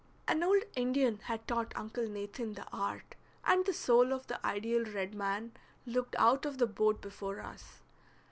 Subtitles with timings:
[0.27, 3.13] An old Indian had taught Uncle Nathan the art,
[3.45, 5.51] and the soul of the ideal red man
[5.85, 7.83] looked out of the boat before us.